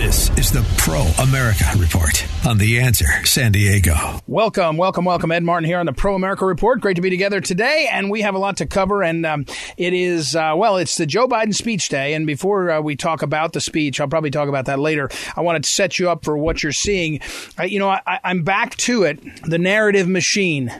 [0.00, 4.18] This is the Pro America Report on The Answer San Diego.
[4.26, 5.30] Welcome, welcome, welcome.
[5.30, 6.80] Ed Martin here on the Pro America Report.
[6.80, 9.02] Great to be together today, and we have a lot to cover.
[9.02, 9.44] And um,
[9.76, 12.14] it is, uh, well, it's the Joe Biden speech day.
[12.14, 15.10] And before uh, we talk about the speech, I'll probably talk about that later.
[15.36, 17.20] I want to set you up for what you're seeing.
[17.58, 20.72] Uh, you know, I, I'm back to it the narrative machine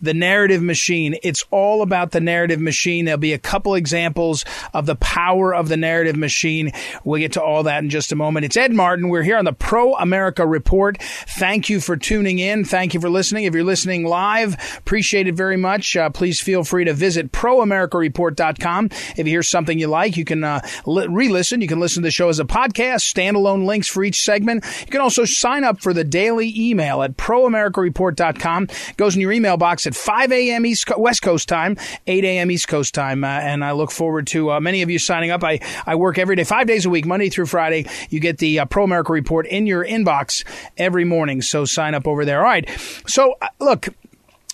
[0.00, 1.16] the narrative machine.
[1.22, 3.04] It's all about the narrative machine.
[3.04, 6.72] There'll be a couple examples of the power of the narrative machine.
[7.04, 8.44] We'll get to all that in just a moment.
[8.44, 9.08] It's Ed Martin.
[9.08, 10.98] We're here on the Pro America Report.
[11.00, 12.64] Thank you for tuning in.
[12.64, 13.44] Thank you for listening.
[13.44, 15.96] If you're listening live, appreciate it very much.
[15.96, 18.86] Uh, please feel free to visit proamericareport.com.
[18.86, 21.60] If you hear something you like, you can uh, re-listen.
[21.60, 24.64] You can listen to the show as a podcast, standalone links for each segment.
[24.80, 28.64] You can also sign up for the daily email at proamericareport.com.
[28.64, 30.64] It goes in your email box at 5 a.m.
[30.66, 32.50] East Co- West Coast time, 8 a.m.
[32.50, 35.42] East Coast time, uh, and I look forward to uh, many of you signing up.
[35.42, 37.86] I, I work every day, five days a week, Monday through Friday.
[38.10, 40.44] You get the uh, Pro America Report in your inbox
[40.76, 42.38] every morning, so sign up over there.
[42.38, 42.68] All right,
[43.06, 43.88] so uh, look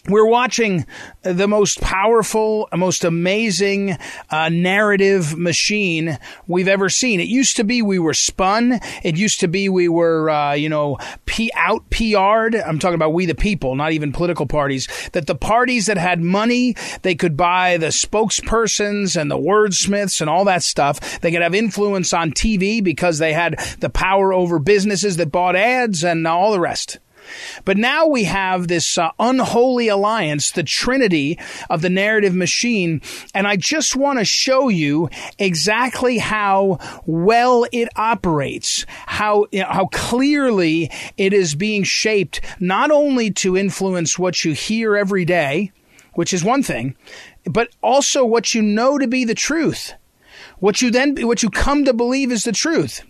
[0.09, 0.85] we're watching
[1.23, 3.97] the most powerful, most amazing
[4.29, 7.21] uh, narrative machine we've ever seen.
[7.21, 8.81] It used to be we were spun.
[9.03, 12.55] It used to be we were, uh, you know, P- out PR'd.
[12.55, 14.89] I'm talking about we the people, not even political parties.
[15.13, 20.29] That the parties that had money, they could buy the spokespersons and the wordsmiths and
[20.29, 21.21] all that stuff.
[21.21, 25.57] They could have influence on TV because they had the power over businesses that bought
[25.57, 26.99] ads and all the rest.
[27.65, 31.39] But now we have this uh, unholy alliance, the trinity
[31.71, 33.03] of the narrative machine.
[33.35, 39.69] And I just want to show you exactly how well it operates, how, you know,
[39.69, 45.73] how clearly it is being shaped, not only to influence what you hear every day,
[46.15, 46.97] which is one thing,
[47.45, 49.95] but also what you know to be the truth.
[50.59, 53.03] What you then, what you come to believe is the truth.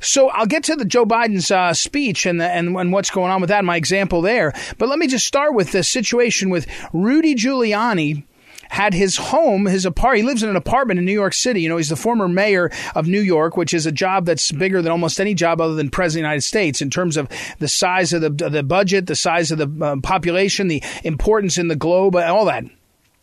[0.00, 3.30] So I'll get to the Joe Biden's uh, speech and, the, and and what's going
[3.30, 3.64] on with that.
[3.64, 8.24] My example there, but let me just start with the situation with Rudy Giuliani
[8.70, 10.22] had his home, his apartment.
[10.22, 11.62] He lives in an apartment in New York City.
[11.62, 14.82] You know, he's the former mayor of New York, which is a job that's bigger
[14.82, 17.28] than almost any job other than president of the United States in terms of
[17.58, 21.68] the size of the the budget, the size of the uh, population, the importance in
[21.68, 22.64] the globe, all that.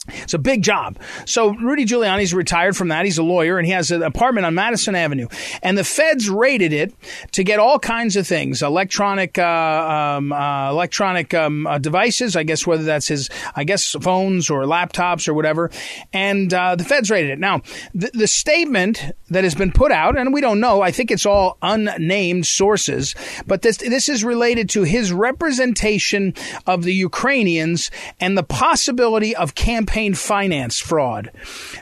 [0.07, 0.99] It's a big job.
[1.25, 3.05] So Rudy Giuliani's retired from that.
[3.05, 5.27] He's a lawyer and he has an apartment on Madison Avenue.
[5.63, 6.93] And the feds raided it
[7.31, 12.35] to get all kinds of things, electronic, uh, um, uh, electronic um, uh, devices.
[12.35, 15.71] I guess whether that's his, I guess phones or laptops or whatever.
[16.13, 17.39] And uh, the feds raided it.
[17.39, 17.61] Now,
[17.93, 20.81] the, the statement that has been put out, and we don't know.
[20.81, 23.16] I think it's all unnamed sources,
[23.47, 26.33] but this this is related to his representation
[26.67, 27.89] of the Ukrainians
[28.19, 31.31] and the possibility of campaign campaign finance fraud.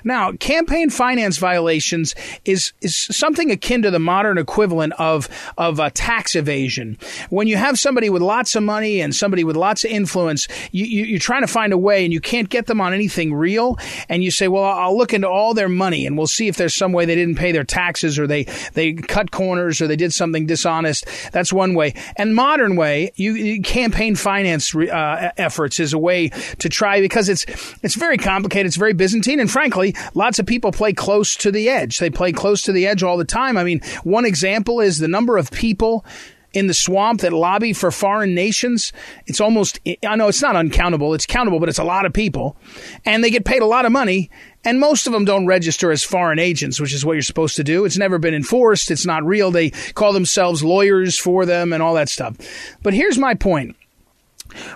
[0.03, 2.13] Now, campaign finance violations
[2.45, 6.99] is is something akin to the modern equivalent of of a tax evasion.
[7.31, 10.85] When you have somebody with lots of money and somebody with lots of influence, you,
[10.85, 13.79] you, you're trying to find a way, and you can't get them on anything real.
[14.09, 16.75] And you say, "Well, I'll look into all their money, and we'll see if there's
[16.75, 20.13] some way they didn't pay their taxes, or they they cut corners, or they did
[20.13, 21.95] something dishonest." That's one way.
[22.15, 26.29] And modern way, you, you campaign finance uh, efforts is a way
[26.59, 27.47] to try because it's
[27.81, 28.67] it's very complicated.
[28.67, 29.39] It's very Byzantine.
[29.39, 31.99] And frankly, lots of people play close to the edge.
[31.99, 33.57] They play close to the edge all the time.
[33.57, 36.05] I mean, one example is the number of people
[36.51, 38.93] in the swamp that lobby for foreign nations.
[39.25, 41.13] It's almost, I know it's not uncountable.
[41.13, 42.57] It's countable, but it's a lot of people.
[43.05, 44.29] And they get paid a lot of money.
[44.65, 47.63] And most of them don't register as foreign agents, which is what you're supposed to
[47.63, 47.85] do.
[47.85, 48.91] It's never been enforced.
[48.91, 49.49] It's not real.
[49.49, 52.37] They call themselves lawyers for them and all that stuff.
[52.83, 53.75] But here's my point.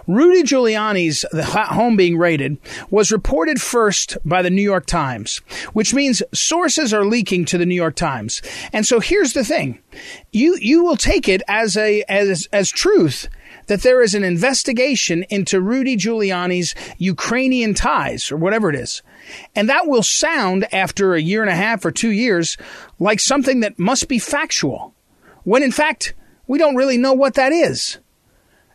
[0.08, 2.58] Rudy Giuliani's home being raided
[2.90, 5.38] was reported first by the New York Times,
[5.74, 8.42] which means sources are leaking to the New York Times.
[8.74, 9.80] And so here's the thing.
[10.32, 13.28] You you will take it as a as as truth
[13.68, 19.02] that there is an investigation into Rudy Giuliani's Ukrainian ties or whatever it is.
[19.56, 22.58] And that will sound after a year and a half or 2 years
[23.00, 24.94] like something that must be factual.
[25.44, 26.14] When in fact,
[26.48, 27.98] we don't really know what that is.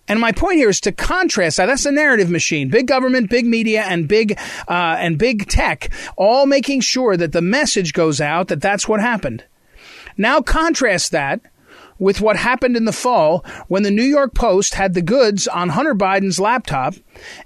[0.09, 1.67] And my point here is to contrast that.
[1.67, 2.69] That's the narrative machine.
[2.69, 4.39] Big government, big media, and big
[4.69, 9.01] uh, and big tech, all making sure that the message goes out that that's what
[9.01, 9.45] happened.
[10.17, 11.41] Now contrast that
[11.99, 15.69] with what happened in the fall when the New York Post had the goods on
[15.69, 16.95] Hunter Biden's laptop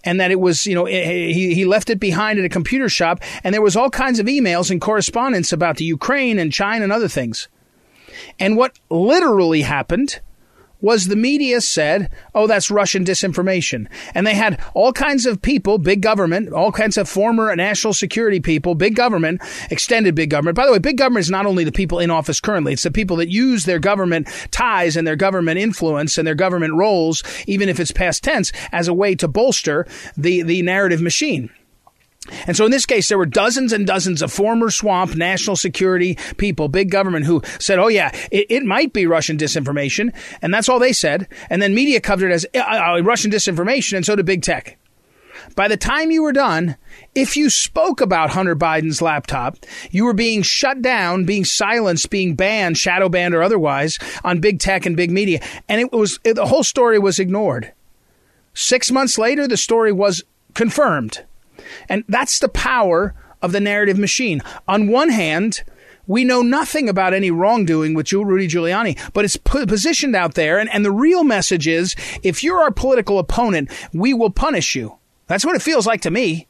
[0.02, 3.20] and that it was, you know, he, he left it behind at a computer shop
[3.44, 6.92] and there was all kinds of emails and correspondence about the Ukraine and China and
[6.92, 7.48] other things.
[8.38, 10.20] And what literally happened
[10.80, 13.86] was the media said, oh, that's Russian disinformation.
[14.14, 18.40] And they had all kinds of people, big government, all kinds of former national security
[18.40, 19.40] people, big government,
[19.70, 20.56] extended big government.
[20.56, 22.90] By the way, big government is not only the people in office currently, it's the
[22.90, 27.68] people that use their government ties and their government influence and their government roles, even
[27.68, 29.86] if it's past tense, as a way to bolster
[30.16, 31.50] the, the narrative machine.
[32.46, 36.16] And so in this case, there were dozens and dozens of former swamp national security
[36.36, 40.14] people, big government, who said, oh, yeah, it, it might be Russian disinformation.
[40.42, 41.28] And that's all they said.
[41.50, 44.78] And then media covered it as uh, uh, Russian disinformation, and so did big tech.
[45.54, 46.76] By the time you were done,
[47.14, 49.56] if you spoke about Hunter Biden's laptop,
[49.90, 54.58] you were being shut down, being silenced, being banned, shadow banned or otherwise, on big
[54.58, 55.40] tech and big media.
[55.68, 57.72] And it was it, the whole story was ignored.
[58.54, 60.24] Six months later, the story was
[60.54, 61.24] confirmed.
[61.88, 64.42] And that's the power of the narrative machine.
[64.66, 65.62] On one hand,
[66.06, 70.58] we know nothing about any wrongdoing with Rudy Giuliani, but it's positioned out there.
[70.58, 74.96] And, and the real message is if you're our political opponent, we will punish you.
[75.26, 76.46] That's what it feels like to me.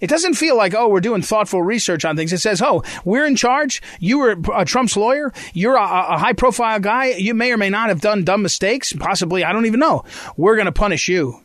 [0.00, 2.32] It doesn't feel like, oh, we're doing thoughtful research on things.
[2.32, 3.80] It says, oh, we're in charge.
[4.00, 5.32] You were a uh, Trump's lawyer.
[5.54, 7.12] You're a, a high profile guy.
[7.12, 8.92] You may or may not have done dumb mistakes.
[8.92, 9.44] Possibly.
[9.44, 10.04] I don't even know.
[10.36, 11.40] We're going to punish you.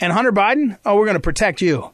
[0.00, 1.92] And Hunter Biden, oh, we're going to protect you.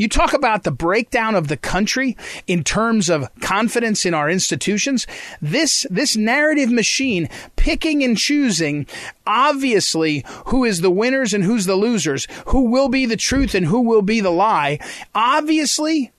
[0.00, 2.16] You talk about the breakdown of the country
[2.46, 5.06] in terms of confidence in our institutions.
[5.42, 8.86] This, this narrative machine picking and choosing
[9.26, 13.66] obviously who is the winners and who's the losers, who will be the truth and
[13.66, 14.78] who will be the lie.
[15.14, 16.12] Obviously,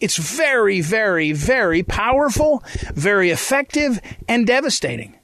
[0.00, 5.19] it's very, very, very powerful, very effective, and devastating.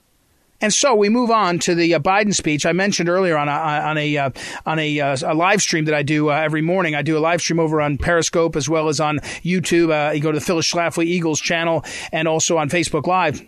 [0.61, 3.53] And so we move on to the uh, Biden speech I mentioned earlier on a
[3.53, 4.31] on a uh,
[4.65, 6.95] on a, uh, a, live stream that I do uh, every morning.
[6.95, 9.91] I do a live stream over on Periscope as well as on YouTube.
[9.91, 13.43] Uh, you go to the Phyllis Schlafly Eagles channel and also on Facebook Live.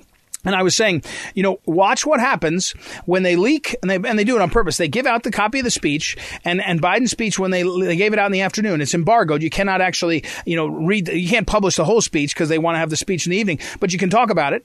[0.45, 1.03] And I was saying,
[1.35, 2.71] you know, watch what happens
[3.07, 4.77] when they leak, and they and they do it on purpose.
[4.77, 7.97] They give out the copy of the speech, and and Biden's speech when they they
[7.97, 9.43] gave it out in the afternoon, it's embargoed.
[9.43, 11.09] You cannot actually, you know, read.
[11.09, 13.37] You can't publish the whole speech because they want to have the speech in the
[13.37, 14.65] evening, but you can talk about it.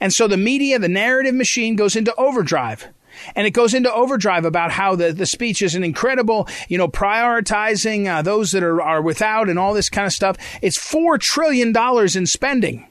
[0.00, 2.88] And so the media, the narrative machine goes into overdrive.
[3.34, 6.88] And it goes into overdrive about how the, the speech is an incredible, you know,
[6.88, 10.36] prioritizing uh, those that are, are without and all this kind of stuff.
[10.62, 11.74] It's $4 trillion
[12.16, 12.86] in spending.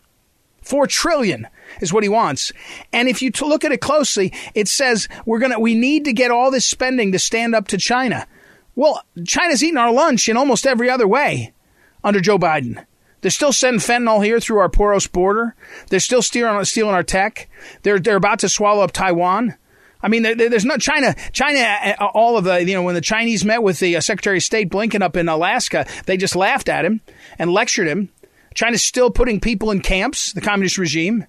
[0.64, 1.48] 4 trillion
[1.80, 2.52] is what he wants.
[2.92, 6.32] And if you look at it closely, it says we're gonna we need to get
[6.32, 8.28] all this spending to stand up to China.
[8.76, 11.54] Well, China's eating our lunch in almost every other way
[12.04, 12.86] under Joe Biden.
[13.22, 15.56] They're still sending fentanyl here through our porous border.
[15.90, 17.50] They're still stealing, stealing our tech.
[17.82, 19.56] They're, they're about to swallow up Taiwan.
[20.02, 21.16] I mean, there's no China.
[21.32, 24.38] China, uh, all of the you know, when the Chinese met with the uh, Secretary
[24.38, 27.02] of State Blinken up in Alaska, they just laughed at him
[27.40, 28.10] and lectured him.
[28.54, 30.34] China's still putting people in camps.
[30.34, 31.26] The communist regime.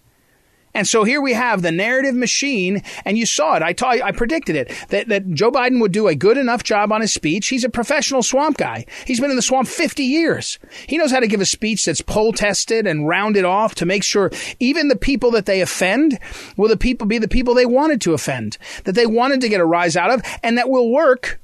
[0.78, 3.62] And so here we have the narrative machine, and you saw it.
[3.64, 7.00] I, I predicted it that, that Joe Biden would do a good enough job on
[7.00, 7.48] his speech.
[7.48, 8.86] He's a professional swamp guy.
[9.04, 10.60] He's been in the swamp 50 years.
[10.86, 14.04] He knows how to give a speech that's poll tested and rounded off to make
[14.04, 14.30] sure
[14.60, 16.16] even the people that they offend
[16.56, 19.60] will the people be the people they wanted to offend, that they wanted to get
[19.60, 21.40] a rise out of, and that will work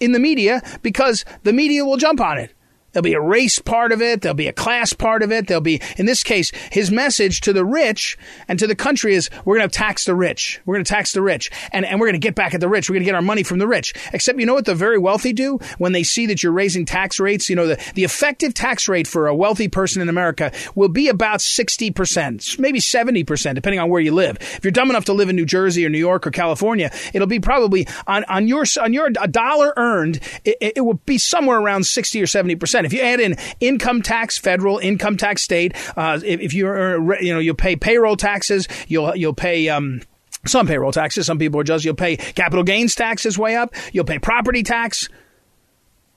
[0.00, 2.54] in the media because the media will jump on it.
[2.92, 4.20] There'll be a race part of it.
[4.20, 5.46] There'll be a class part of it.
[5.46, 8.18] There'll be, in this case, his message to the rich
[8.48, 10.60] and to the country is we're going to tax the rich.
[10.66, 12.68] We're going to tax the rich and, and we're going to get back at the
[12.68, 12.88] rich.
[12.88, 13.94] We're going to get our money from the rich.
[14.12, 17.18] Except you know what the very wealthy do when they see that you're raising tax
[17.18, 17.48] rates?
[17.48, 21.08] You know, the, the effective tax rate for a wealthy person in America will be
[21.08, 24.36] about 60%, maybe 70%, depending on where you live.
[24.40, 27.26] If you're dumb enough to live in New Jersey or New York or California, it'll
[27.26, 31.58] be probably on, on your, on your a dollar earned, it, it will be somewhere
[31.58, 32.81] around 60 or 70%.
[32.84, 37.32] If you add in income tax, federal income tax, state, uh, if, if you're you
[37.32, 39.68] know you'll pay payroll taxes, you'll you'll pay.
[39.68, 40.02] Um,
[40.44, 44.04] some payroll taxes, some people are just, you'll pay capital gains taxes way up, you'll
[44.04, 45.08] pay property tax.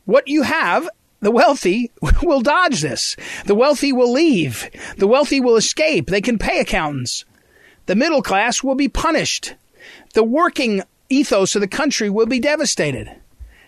[0.06, 0.90] What you have
[1.26, 1.92] the wealthy
[2.24, 3.16] will dodge this.
[3.46, 4.70] The wealthy will leave.
[4.98, 6.08] The wealthy will escape.
[6.08, 7.26] They can pay accountants.
[7.88, 9.56] The middle class will be punished.
[10.14, 13.10] The working ethos of the country will be devastated.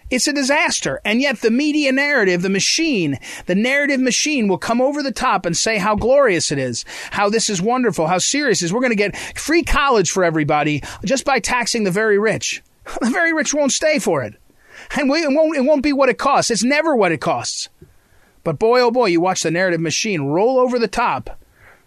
[0.10, 1.02] It's a disaster.
[1.04, 5.46] And yet the media narrative, the machine, the narrative machine will come over the top
[5.46, 8.72] and say how glorious it is, how this is wonderful, how serious is.
[8.72, 12.64] We're going to get free college for everybody just by taxing the very rich.
[13.02, 14.36] The very rich won't stay for it.
[14.96, 16.50] And it won't, it won't be what it costs.
[16.50, 17.68] It's never what it costs.
[18.46, 21.38] But boy, oh boy, you watch the narrative machine roll over the top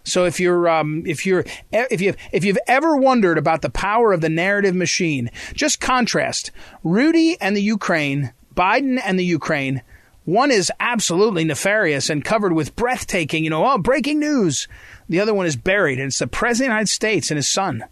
[0.03, 4.13] So if you're um, if you're if you if you've ever wondered about the power
[4.13, 6.51] of the narrative machine, just contrast
[6.83, 9.81] Rudy and the Ukraine, Biden and the Ukraine.
[10.23, 14.67] One is absolutely nefarious and covered with breathtaking, you know, oh, breaking news.
[15.09, 17.49] The other one is buried, and it's the President of the United States and his
[17.49, 17.83] son.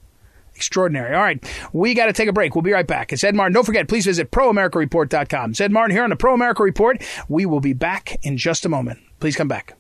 [0.54, 1.16] Extraordinary.
[1.16, 2.54] All right, we got to take a break.
[2.54, 3.12] We'll be right back.
[3.12, 3.54] It's Ed Martin.
[3.54, 5.52] Don't forget, please visit proamericareport.com.
[5.52, 7.04] It's Ed Martin here on the Pro America Report.
[7.30, 9.00] We will be back in just a moment.
[9.20, 9.76] Please come back.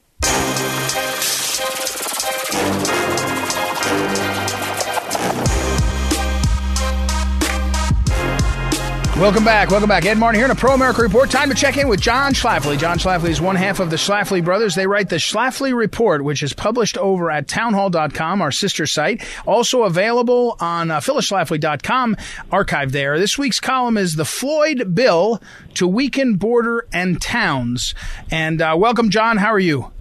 [9.19, 9.69] Welcome back.
[9.69, 10.05] Welcome back.
[10.05, 11.29] Ed Martin here in a Pro America Report.
[11.29, 12.79] Time to check in with John Schlafly.
[12.79, 14.75] John Schlafly is one half of the Schlafly brothers.
[14.75, 19.21] They write the Schlafly Report, which is published over at townhall.com, our sister site.
[19.45, 22.15] Also available on uh, phyllisschlafly.com,
[22.49, 23.19] archived there.
[23.19, 25.41] This week's column is The Floyd Bill
[25.73, 27.93] to Weaken Border and Towns.
[28.31, 29.35] And uh, welcome, John.
[29.35, 29.91] How are you?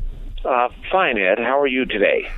[0.45, 1.38] Uh, fine, Ed.
[1.38, 2.28] How are you today?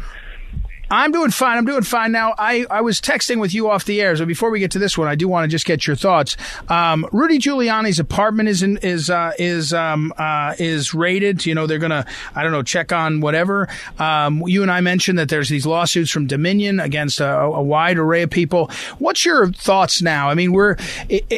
[0.90, 1.56] I'm doing fine.
[1.56, 2.10] I'm doing fine.
[2.12, 4.16] Now, I, I was texting with you off the air.
[4.16, 6.36] So before we get to this one, I do want to just get your thoughts.
[6.68, 11.46] Um, Rudy Giuliani's apartment is in, is uh, is um, uh, is raided.
[11.46, 12.04] You know, they're gonna
[12.34, 13.68] I don't know check on whatever.
[13.98, 17.98] Um, you and I mentioned that there's these lawsuits from Dominion against a, a wide
[17.98, 18.70] array of people.
[18.98, 20.28] What's your thoughts now?
[20.28, 20.76] I mean, we're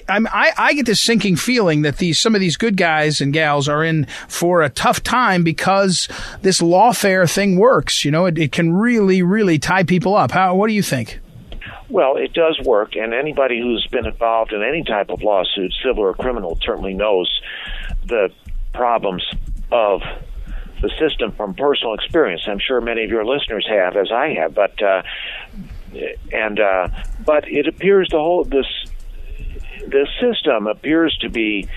[0.09, 3.69] I I get this sinking feeling that these some of these good guys and gals
[3.69, 6.09] are in for a tough time because
[6.41, 8.05] this lawfare thing works.
[8.05, 10.31] You know, it, it can really really really tie people up.
[10.31, 10.55] How?
[10.55, 11.19] What do you think?
[11.89, 16.05] Well, it does work, and anybody who's been involved in any type of lawsuit, civil
[16.05, 17.29] or criminal, certainly knows
[18.07, 18.31] the
[18.73, 19.25] problems
[19.71, 20.01] of
[20.81, 22.43] the system from personal experience.
[22.47, 25.03] I'm sure many of your listeners have, as I have, but uh,
[26.33, 26.89] and uh,
[27.27, 28.67] but it appears the whole this
[29.87, 31.69] the system appears to be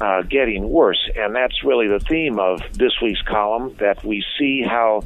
[0.00, 3.74] uh, getting worse, and that's really the theme of this week's column.
[3.78, 5.02] That we see how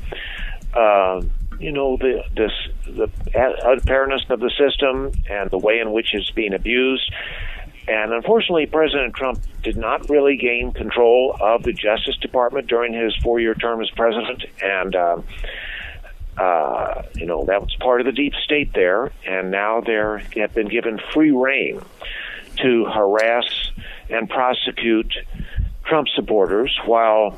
[0.74, 1.22] uh,
[1.60, 2.52] you know the this
[2.86, 3.10] the
[3.64, 7.12] unfairness of the system and the way in which it's being abused.
[7.88, 13.14] And unfortunately, President Trump did not really gain control of the Justice Department during his
[13.16, 15.20] four-year term as president, and uh,
[16.36, 19.12] uh, you know that was part of the deep state there.
[19.26, 21.80] And now they have been given free reign
[22.58, 23.72] to harass
[24.08, 25.12] and prosecute
[25.84, 27.36] Trump supporters while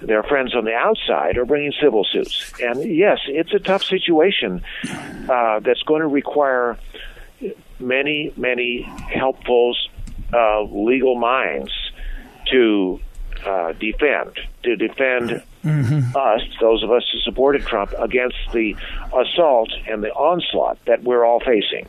[0.00, 2.52] their friends on the outside are bringing civil suits.
[2.60, 4.62] And yes, it's a tough situation
[5.28, 6.78] uh, that's going to require
[7.78, 9.76] many, many helpful
[10.32, 11.72] uh, legal minds
[12.50, 13.00] to
[13.44, 16.16] uh, defend, to defend mm-hmm.
[16.16, 18.76] us, those of us who supported Trump, against the
[19.14, 21.86] assault and the onslaught that we're all facing.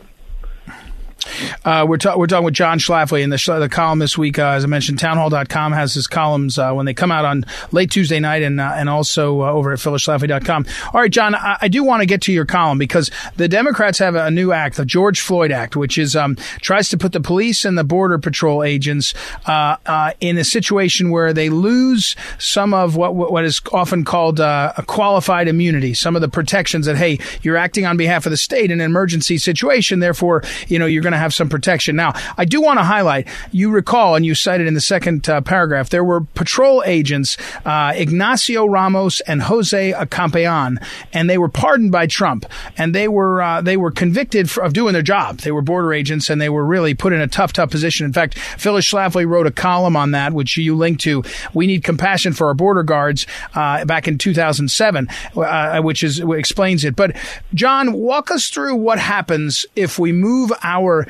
[1.65, 4.39] Uh, we're, ta- we're talking with John Schlafly in the, sh- the column this week.
[4.39, 7.91] Uh, as I mentioned, townhall.com has his columns uh, when they come out on late
[7.91, 10.65] Tuesday night and uh, and also uh, over at phyllisschlafly.com.
[10.93, 13.99] All right, John, I, I do want to get to your column because the Democrats
[13.99, 17.21] have a, new act, the George Floyd Act, which is um, tries to put the
[17.21, 19.13] police and the border patrol agents
[19.45, 24.83] uh, in a situation where they lose some of what what is often called a
[24.87, 28.69] qualified immunity, some of the protections that hey, you're acting on behalf of the state
[28.69, 31.95] in an emergency situation, therefore you know you're going to have some protection.
[31.95, 35.41] Now, I do want to highlight, you recall, and you cited in the second uh,
[35.41, 40.77] paragraph, there were patrol agents, uh, Ignacio Ramos and Jose Acampeon,
[41.13, 42.45] and they were pardoned by Trump,
[42.77, 45.39] and they were uh, they were convicted for, of doing their job.
[45.39, 48.05] They were border agents, and they were really put in a tough, tough position.
[48.05, 51.23] In fact, Phyllis Schlafly wrote a column on that, which you linked to.
[51.53, 56.83] We need compassion for our border guards uh, back in 2007, uh, which is explains
[56.83, 56.95] it.
[56.95, 57.15] But
[57.53, 61.06] John, walk us through what happens if we move our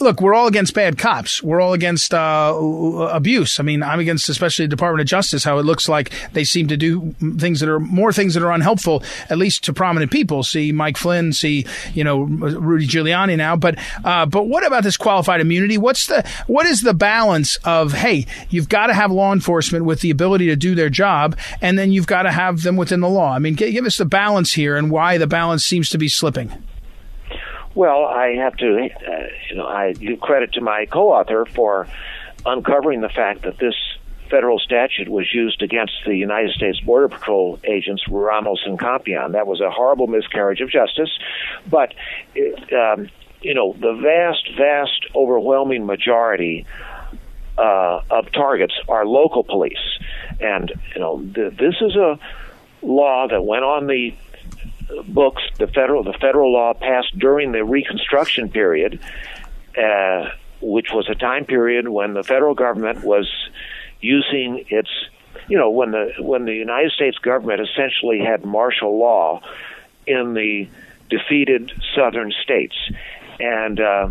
[0.00, 1.42] look, we're all against bad cops.
[1.42, 2.54] We're all against uh,
[3.10, 3.60] abuse.
[3.60, 6.68] I mean, I'm against especially the Department of Justice, how it looks like they seem
[6.68, 10.42] to do things that are more things that are unhelpful, at least to prominent people.
[10.42, 13.56] See Mike Flynn, see you know Rudy Giuliani now.
[13.56, 15.78] But uh, but what about this qualified immunity?
[15.78, 20.00] What's the what is the balance of hey, you've got to have law enforcement with
[20.00, 23.08] the ability to do their job, and then you've got to have them within the
[23.08, 23.32] law.
[23.32, 26.52] I mean, give us the balance here and why the balance seems to be slipping.
[27.78, 29.10] Well, I have to, uh,
[29.48, 31.86] you know, I give credit to my co-author for
[32.44, 33.76] uncovering the fact that this
[34.28, 39.30] federal statute was used against the United States Border Patrol agents Ramos and Compean.
[39.30, 41.16] That was a horrible miscarriage of justice,
[41.70, 41.94] but
[42.34, 43.10] it, um,
[43.42, 46.66] you know, the vast, vast, overwhelming majority
[47.58, 50.00] uh, of targets are local police,
[50.40, 52.18] and you know, th- this is a
[52.82, 54.16] law that went on the
[55.06, 59.00] books, the federal the federal law passed during the Reconstruction period,
[59.76, 60.30] uh,
[60.60, 63.28] which was a time period when the federal government was
[64.00, 64.90] using its
[65.48, 69.40] you know, when the when the United States government essentially had martial law
[70.06, 70.68] in the
[71.10, 72.76] defeated southern states,
[73.40, 74.10] and uh,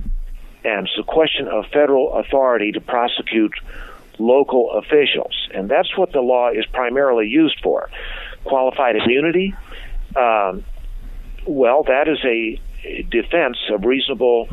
[0.63, 3.53] and a question of federal authority to prosecute
[4.19, 7.89] local officials, and that's what the law is primarily used for.
[8.43, 9.53] Qualified immunity.
[10.17, 10.65] Um,
[11.45, 12.59] well, that is a
[13.09, 14.49] defense of reasonable,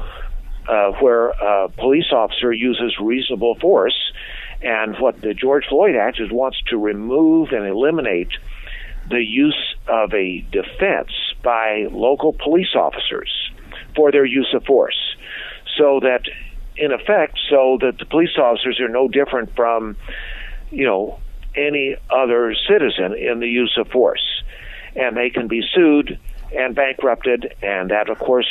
[0.69, 4.13] uh, where a police officer uses reasonable force.
[4.63, 8.31] And what the George Floyd Act is wants to remove and eliminate
[9.11, 11.11] the use of a defense
[11.43, 13.51] by local police officers
[13.95, 15.17] for their use of force.
[15.77, 16.23] So that,
[16.77, 19.97] in effect, so that the police officers are no different from,
[20.71, 21.19] you know,
[21.55, 24.34] any other citizen in the use of force.
[24.97, 26.19] And they can be sued
[26.57, 28.47] and bankrupted, and that, of course,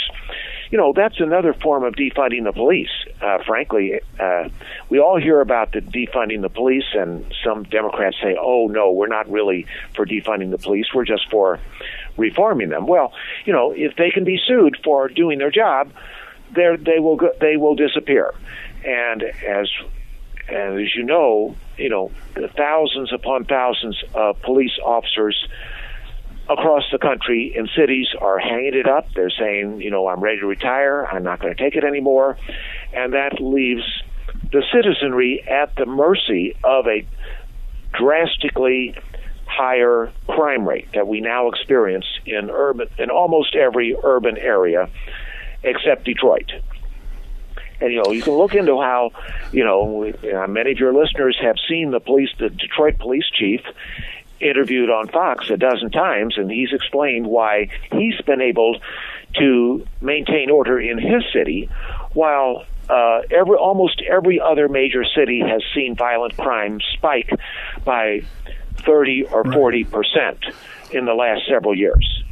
[0.71, 2.89] you know, that's another form of defunding the police.
[3.21, 4.49] Uh, frankly, uh,
[4.89, 9.07] we all hear about the defunding the police, and some Democrats say, "Oh no, we're
[9.07, 10.87] not really for defunding the police.
[10.93, 11.59] We're just for
[12.17, 13.13] reforming them." Well,
[13.45, 15.91] you know, if they can be sued for doing their job,
[16.55, 18.33] they they will go, they will disappear.
[18.83, 19.69] And as
[20.49, 22.11] and as you know, you know,
[22.57, 25.47] thousands upon thousands of police officers
[26.49, 29.07] across the country in cities are hanging it up.
[29.15, 31.05] They're saying, you know, I'm ready to retire.
[31.05, 32.37] I'm not going to take it anymore.
[32.93, 33.83] And that leaves
[34.51, 37.07] the citizenry at the mercy of a
[37.93, 38.95] drastically
[39.45, 44.89] higher crime rate that we now experience in urban in almost every urban area
[45.63, 46.51] except Detroit.
[47.79, 49.11] And you know, you can look into how,
[49.51, 53.61] you know, uh, many of your listeners have seen the police, the Detroit police chief,
[54.43, 58.79] interviewed on Fox a dozen times, and he's explained why he's been able
[59.35, 61.69] to maintain order in his city,
[62.13, 67.29] while uh, every almost every other major city has seen violent crime spike
[67.83, 68.21] by
[68.85, 70.39] 30 or 40 percent
[70.91, 72.22] in the last several years.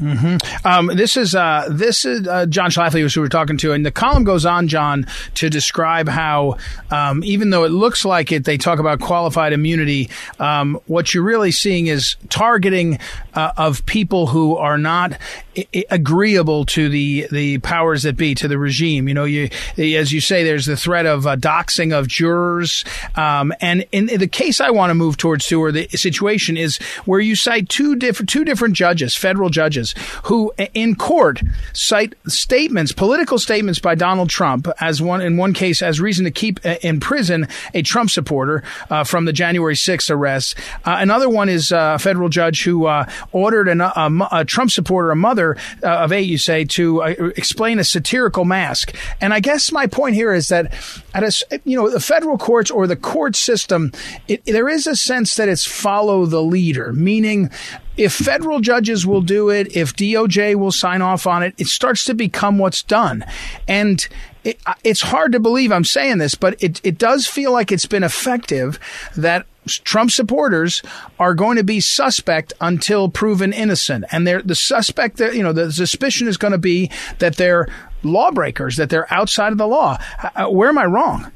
[0.00, 0.66] Mm-hmm.
[0.66, 3.86] Um, this is uh, this is uh, John Schlafly, who we were talking to, and
[3.86, 6.58] the column goes on, John, to describe how
[6.90, 10.10] um, even though it looks like it, they talk about qualified immunity.
[10.38, 12.98] Um, what you're really seeing is targeting
[13.34, 15.18] uh, of people who are not
[15.56, 19.06] I- agreeable to the the powers that be, to the regime.
[19.06, 23.52] You know, you as you say, there's the threat of uh, doxing of jurors, um,
[23.60, 27.20] and in, the case I want to move towards, to, or the situation is where
[27.20, 29.83] you cite two different two different judges, federal judges
[30.24, 31.42] who in court
[31.72, 36.30] cite statements, political statements by Donald Trump as one, in one case, as reason to
[36.30, 40.54] keep uh, in prison a Trump supporter uh, from the January 6th arrests.
[40.84, 44.70] Uh, another one is uh, a federal judge who uh, ordered an, a, a, Trump
[44.70, 47.00] supporter, a mother of eight, you say, to
[47.36, 48.94] explain a satirical mask.
[49.20, 50.74] And I guess my point here is that
[51.14, 53.92] at a, you know, the federal courts or the court system,
[54.28, 57.50] it, there is a sense that it's follow the leader, meaning
[57.96, 62.04] if federal judges will do it, if DOJ will sign off on it, it starts
[62.04, 63.24] to become what's done.
[63.68, 64.06] And
[64.42, 67.86] it, it's hard to believe I'm saying this, but it, it does feel like it's
[67.86, 68.78] been effective
[69.16, 70.82] that Trump supporters
[71.18, 74.04] are going to be suspect until proven innocent.
[74.12, 77.68] And they're the suspect that, you know, the suspicion is going to be that they're
[78.02, 79.98] lawbreakers, that they're outside of the law.
[80.36, 81.32] Uh, where am I wrong?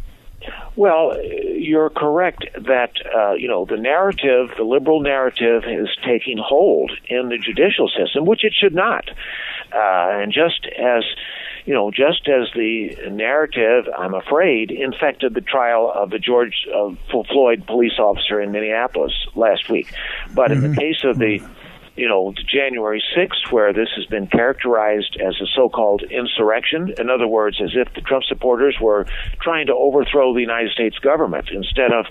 [0.77, 6.93] Well, you're correct that uh, you know the narrative, the liberal narrative, is taking hold
[7.09, 9.09] in the judicial system, which it should not.
[9.73, 11.05] Uh, and just as
[11.69, 16.95] you know, just as the narrative, I'm afraid, infected the trial of the George uh,
[17.11, 19.93] Floyd police officer in Minneapolis last week.
[20.35, 20.53] But mm-hmm.
[20.53, 20.79] in the mm-hmm.
[20.79, 21.41] case of the
[21.99, 26.95] you know, January 6th, where this has been characterized as a so called insurrection.
[26.97, 29.05] In other words, as if the Trump supporters were
[29.41, 32.07] trying to overthrow the United States government instead of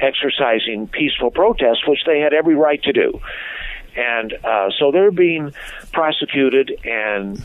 [0.00, 3.20] exercising peaceful protest, which they had every right to do.
[3.96, 5.52] And uh, so they're being
[5.92, 7.40] prosecuted and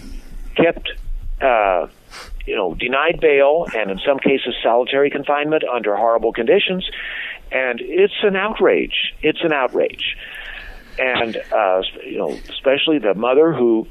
[0.56, 0.92] kept,
[1.40, 1.88] uh,
[2.48, 6.90] you know, denied bail and in some cases solitary confinement under horrible conditions.
[7.52, 9.14] And it's an outrage.
[9.22, 10.18] It's an outrage
[11.00, 13.88] and uh, you know, especially the mother who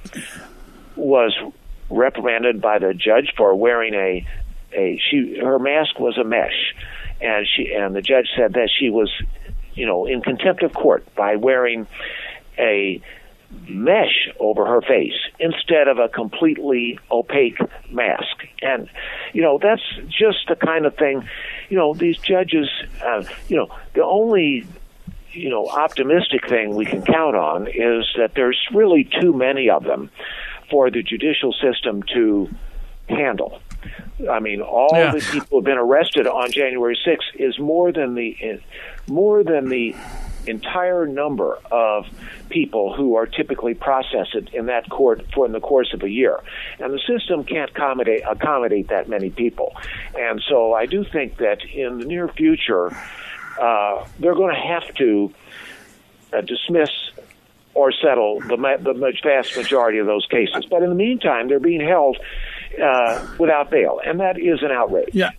[0.97, 1.35] was
[1.91, 4.27] reprimanded by the judge for wearing a
[4.73, 6.75] a she her mask was a mesh,
[7.21, 9.11] and she and the judge said that she was,
[9.75, 11.87] you know, in contempt of court by wearing
[12.59, 13.01] a
[13.69, 17.59] mesh over her face instead of a completely opaque
[17.91, 18.47] mask.
[18.63, 18.89] And,
[19.33, 21.29] you know, that's just the kind of thing,
[21.69, 22.69] you know, these judges,
[23.05, 24.67] uh, you know, the only
[25.35, 29.85] you know optimistic thing we can count on is that there's really too many of
[29.85, 30.11] them
[30.71, 32.49] for the judicial system to
[33.09, 33.61] handle.
[34.31, 35.13] I mean, all Yeah.
[35.13, 38.61] the people who have been arrested on January 6th is more than the
[39.07, 39.95] more than the
[40.47, 42.07] entire number of
[42.51, 46.39] people who are typically processed in that court for in the course of a year,
[46.79, 49.75] and the system can't accommodate accommodate that many people.
[50.19, 52.95] And so, I do think that in the near future,
[53.61, 55.33] uh, they're going to have to
[56.33, 56.91] uh, dismiss
[57.75, 60.65] or settle the, ma- the vast majority of those cases.
[60.71, 62.19] But in the meantime, they're being held
[62.83, 65.11] uh, without bail, and that is an outrage.
[65.13, 65.31] Yeah.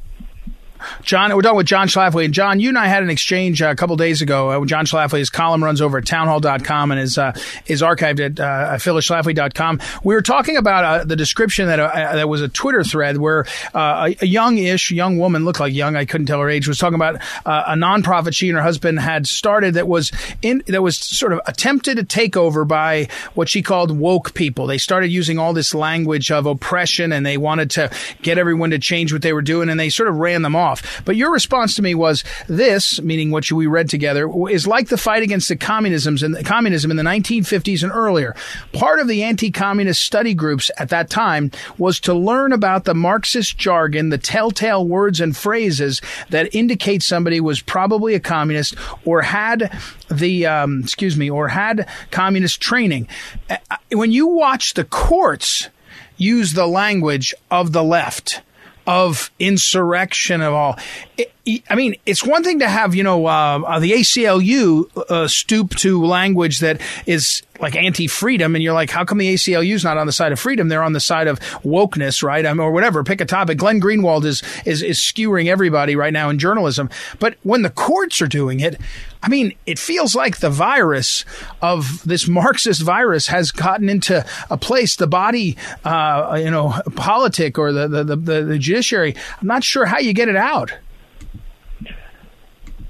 [1.01, 2.25] John, we're talking with John Schlafly.
[2.25, 4.49] And John, you and I had an exchange uh, a couple days ago.
[4.49, 7.33] Uh, John Schlafly, column runs over at townhall.com and is, uh,
[7.67, 9.79] is archived at uh, phyllisschlafly.com.
[10.03, 13.45] We were talking about uh, the description that uh, that was a Twitter thread where
[13.73, 16.77] uh, a, a young-ish young woman, looked like young, I couldn't tell her age, was
[16.77, 20.11] talking about uh, a nonprofit she and her husband had started that was
[20.41, 24.67] in that was sort of attempted a takeover by what she called woke people.
[24.67, 28.79] They started using all this language of oppression and they wanted to get everyone to
[28.79, 30.64] change what they were doing and they sort of ran them off.
[31.05, 34.97] But your response to me was this, meaning what we read together, is like the
[34.97, 38.35] fight against the communisms and communism in the 1950s and earlier.
[38.73, 43.57] Part of the anti-communist study groups at that time was to learn about the Marxist
[43.57, 48.75] jargon, the telltale words and phrases that indicate somebody was probably a communist
[49.05, 49.71] or had
[50.09, 53.07] the um, excuse me or had communist training.
[53.49, 53.57] Uh,
[53.91, 55.69] When you watch the courts
[56.17, 58.41] use the language of the left
[58.87, 60.79] of insurrection of all.
[61.17, 61.31] It,
[61.69, 65.75] I mean, it's one thing to have, you know, uh, uh, the ACLU uh, stoop
[65.75, 69.97] to language that is like anti-freedom, and you're like, how come the ACLU is not
[69.97, 70.67] on the side of freedom?
[70.69, 72.45] They're on the side of wokeness, right?
[72.45, 73.03] I mean, or whatever.
[73.03, 73.59] Pick a topic.
[73.59, 76.89] Glenn Greenwald is is is skewering everybody right now in journalism.
[77.19, 78.81] But when the courts are doing it,
[79.21, 81.25] I mean, it feels like the virus
[81.61, 84.95] of this Marxist virus has gotten into a place.
[84.95, 89.15] The body, uh, you know, politic or the, the the the judiciary.
[89.39, 90.73] I'm not sure how you get it out.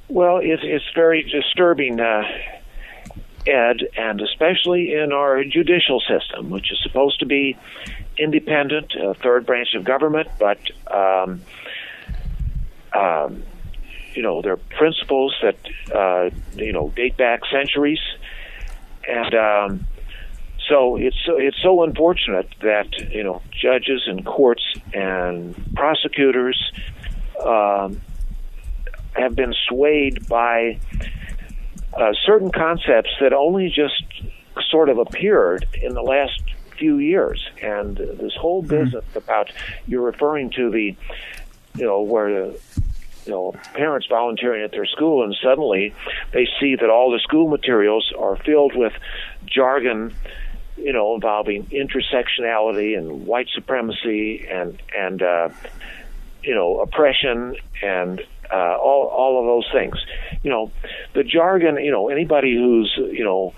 [0.07, 2.23] Well, it's it's very disturbing, uh,
[3.47, 7.57] Ed, and especially in our judicial system, which is supposed to be
[8.17, 10.59] independent, a third branch of government, but
[10.93, 11.41] um,
[12.93, 13.43] um,
[14.13, 15.57] you know there are principles that
[15.93, 17.99] uh, you know date back centuries,
[19.07, 19.87] and um,
[20.69, 24.63] so it's it's so unfortunate that you know judges and courts
[24.93, 26.71] and prosecutors.
[27.43, 28.01] Um,
[29.15, 30.79] have been swayed by
[31.93, 34.03] uh, certain concepts that only just
[34.69, 36.41] sort of appeared in the last
[36.77, 37.47] few years.
[37.61, 39.51] And uh, this whole business about
[39.87, 40.95] you're referring to the,
[41.75, 42.59] you know, where the
[43.25, 45.93] you know parents volunteering at their school and suddenly
[46.31, 48.93] they see that all the school materials are filled with
[49.47, 50.13] jargon
[50.77, 55.49] you know involving intersectionality and white supremacy and and uh
[56.43, 59.97] you know oppression and uh, all all of those things.
[60.43, 60.71] You know,
[61.13, 61.77] the jargon.
[61.77, 63.53] You know, anybody who's you know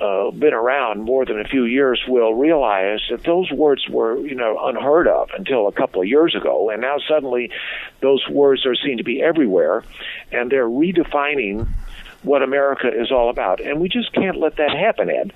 [0.00, 4.34] uh, been around more than a few years will realize that those words were you
[4.34, 7.50] know unheard of until a couple of years ago, and now suddenly
[8.00, 9.84] those words are seen to be everywhere,
[10.32, 11.68] and they're redefining
[12.22, 13.60] what America is all about.
[13.60, 15.32] And we just can't let that happen, Ed.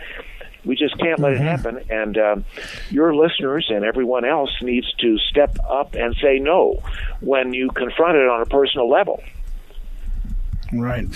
[0.64, 1.80] We just can't let it happen.
[1.90, 2.44] And um,
[2.90, 6.82] your listeners and everyone else needs to step up and say no
[7.20, 9.22] when you confront it on a personal level.
[10.72, 11.06] Right,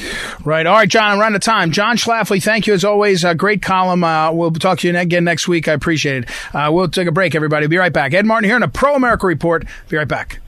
[0.45, 0.67] right.
[0.67, 1.13] All right, John.
[1.13, 1.73] I'm running out of time.
[1.73, 3.25] John Schlafly, thank you as always.
[3.25, 4.05] A great column.
[4.05, 5.67] Uh, we'll talk to you again next week.
[5.67, 6.55] I appreciate it.
[6.55, 7.67] Uh, we'll take a break, everybody.
[7.67, 8.15] Be right back.
[8.15, 9.65] Ed Martin here in a Pro America Report.
[9.89, 10.41] Be right back.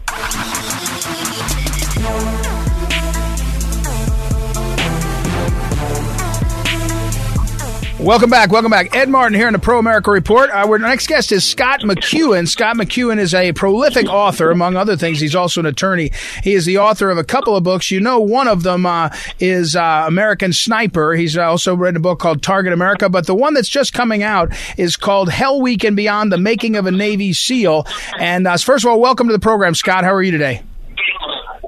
[8.02, 8.50] Welcome back.
[8.50, 8.96] Welcome back.
[8.96, 10.48] Ed Martin here in the Pro America Report.
[10.48, 12.48] Uh, our next guest is Scott McEwen.
[12.48, 15.20] Scott McEwen is a prolific author, among other things.
[15.20, 16.10] He's also an attorney.
[16.42, 17.90] He is the author of a couple of books.
[17.90, 21.12] You know, one of them uh, is uh, American Sniper.
[21.12, 24.50] He's also written a book called Target America, but the one that's just coming out
[24.78, 27.86] is called Hell Week and Beyond: The Making of a Navy SEAL.
[28.18, 30.04] And uh, first of all, welcome to the program, Scott.
[30.04, 30.62] How are you today?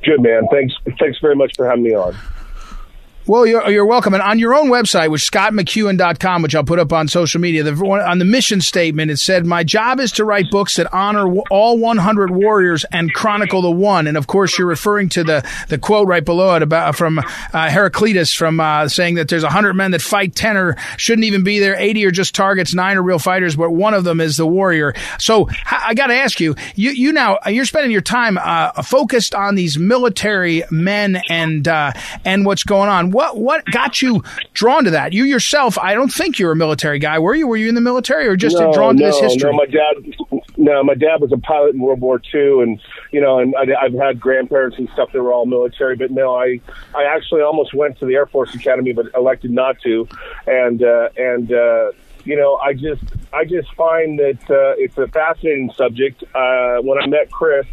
[0.03, 0.49] Good man.
[0.51, 0.73] Thanks.
[0.99, 2.17] Thanks very much for having me on.
[3.33, 4.13] Well, you're, you're welcome.
[4.13, 7.73] And on your own website, which scottmcEwen.com, which I'll put up on social media, the,
[7.73, 11.79] on the mission statement, it said, My job is to write books that honor all
[11.79, 14.07] 100 warriors and chronicle the one.
[14.07, 17.71] And of course, you're referring to the, the quote right below it about from uh,
[17.71, 21.59] Heraclitus from uh, saying that there's 100 men that fight, 10 or shouldn't even be
[21.59, 24.47] there, 80 are just targets, 9 are real fighters, but one of them is the
[24.47, 24.93] warrior.
[25.19, 29.35] So I got to ask you, you, you now, you're spending your time uh, focused
[29.35, 31.93] on these military men and, uh,
[32.27, 33.11] and what's going on.
[33.11, 34.23] What what what got you
[34.55, 35.13] drawn to that?
[35.13, 37.19] You yourself, I don't think you're a military guy.
[37.19, 37.47] Were you?
[37.47, 39.51] Were you in the military or just no, drawn to this history?
[39.51, 42.81] No, my dad, no, my dad was a pilot in World War II, and
[43.13, 45.97] you know, and I, I've had grandparents and stuff that were all military.
[45.97, 46.61] But no, I
[46.95, 50.09] I actually almost went to the Air Force Academy, but elected not to.
[50.47, 51.93] And uh, and uh,
[52.25, 56.25] you know, I just I just find that uh, it's a fascinating subject.
[56.35, 57.67] Uh, when I met Chris.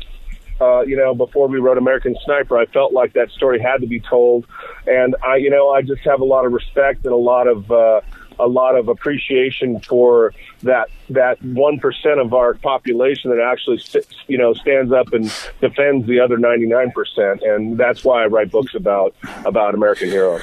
[0.62, 3.88] Uh, you know, before we wrote American Sniper, I felt like that story had to
[3.88, 4.46] be told,
[4.88, 7.72] and I, you know, I just have a lot of respect and a lot of
[7.72, 8.02] uh,
[8.40, 13.82] a lot of appreciation for that that one percent of our population that actually
[14.28, 18.28] you know stands up and defends the other ninety nine percent, and that's why I
[18.28, 20.42] write books about about American heroes.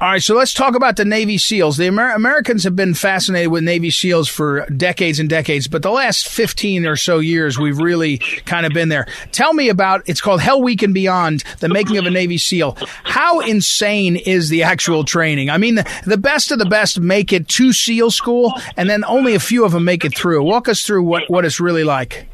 [0.00, 1.76] All right, so let's talk about the Navy SEALs.
[1.76, 5.90] The Amer- Americans have been fascinated with Navy SEALs for decades and decades, but the
[5.90, 9.06] last 15 or so years, we've really kind of been there.
[9.32, 12.76] Tell me about it's called Hell Week and Beyond, the making of a Navy SEAL.
[13.04, 15.50] How insane is the actual training?
[15.50, 19.04] I mean, the, the best of the best make it to SEAL school, and then
[19.04, 20.42] only a few of them make it through.
[20.42, 22.26] Walk us through what, what it's really like.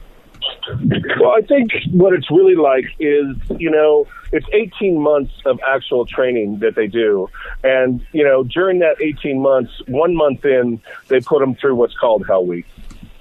[1.21, 3.27] Well, I think what it's really like is,
[3.59, 7.29] you know, it's 18 months of actual training that they do.
[7.65, 11.97] And, you know, during that 18 months, one month in, they put them through what's
[11.97, 12.67] called Hell Week.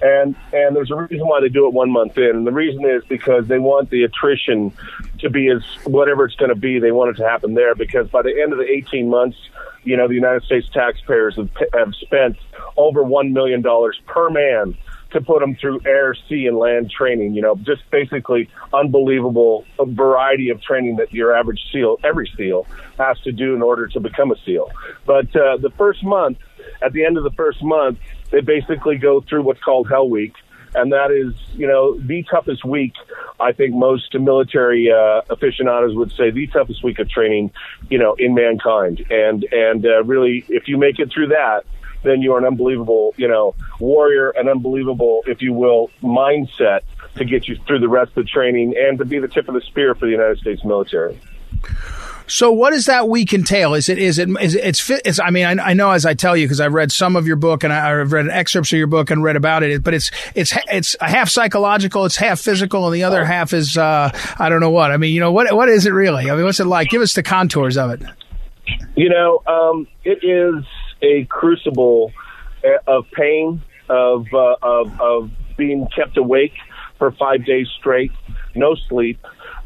[0.02, 2.86] And and there's a reason why they do it one month in, and the reason
[2.86, 4.72] is because they want the attrition
[5.18, 6.78] to be as whatever it's going to be.
[6.78, 9.36] They want it to happen there because by the end of the 18 months,
[9.84, 12.38] you know, the United States taxpayers have, have spent
[12.78, 14.74] over one million dollars per man
[15.12, 17.34] to put them through air, sea, and land training.
[17.34, 22.66] You know, just basically unbelievable variety of training that your average SEAL, every SEAL,
[22.98, 24.70] has to do in order to become a SEAL.
[25.06, 26.38] But uh, the first month,
[26.82, 27.98] at the end of the first month,
[28.30, 30.34] they basically go through what's called Hell Week.
[30.72, 32.94] And that is, you know, the toughest week.
[33.40, 37.50] I think most military uh, aficionados would say the toughest week of training,
[37.88, 39.04] you know, in mankind.
[39.10, 41.64] And and uh, really, if you make it through that,
[42.02, 46.80] then you're an unbelievable, you know, warrior, an unbelievable, if you will, mindset
[47.16, 49.54] to get you through the rest of the training and to be the tip of
[49.54, 51.20] the spear for the United States military.
[52.30, 53.74] So, what does that week entail?
[53.74, 55.18] Is it is it is it, it's it's?
[55.18, 57.34] I mean, I, I know as I tell you because I've read some of your
[57.34, 59.82] book and I, have read excerpts of your book and read about it.
[59.82, 64.16] But it's it's it's half psychological, it's half physical, and the other half is uh,
[64.38, 64.92] I don't know what.
[64.92, 66.30] I mean, you know, what what is it really?
[66.30, 66.88] I mean, what's it like?
[66.88, 68.02] Give us the contours of it.
[68.94, 70.64] You know, um, it is
[71.02, 72.12] a crucible
[72.64, 76.54] eh, of pain, of, uh, of, of being kept awake
[76.98, 78.12] for five days straight,
[78.54, 79.18] no sleep.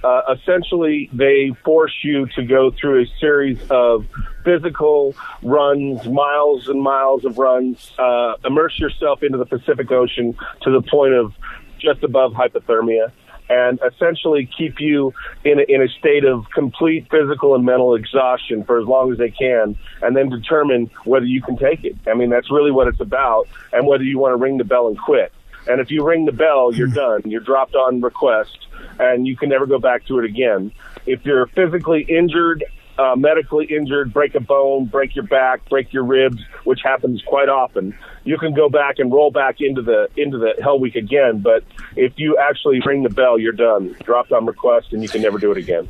[0.02, 4.06] Uh, essentially, they force you to go through a series of
[4.44, 10.70] physical runs, miles and miles of runs, uh, immerse yourself into the Pacific Ocean to
[10.70, 11.32] the point of
[11.78, 13.10] just above hypothermia
[13.48, 15.12] and essentially keep you
[15.44, 19.18] in a, in a state of complete physical and mental exhaustion for as long as
[19.18, 21.96] they can, and then determine whether you can take it.
[22.06, 24.88] I mean, that's really what it's about, and whether you want to ring the bell
[24.88, 25.32] and quit.
[25.66, 26.94] And if you ring the bell, you're hmm.
[26.94, 27.22] done.
[27.24, 28.66] You're dropped on request,
[28.98, 30.72] and you can never go back to it again.
[31.06, 32.64] If you're physically injured
[32.98, 37.48] uh, medically injured, break a bone, break your back, break your ribs, which happens quite
[37.48, 41.40] often, you can go back and roll back into the into the Hell Week again.
[41.40, 41.64] But
[41.96, 43.94] if you actually ring the bell, you're done.
[44.04, 45.88] Dropped on request, and you can never do it again.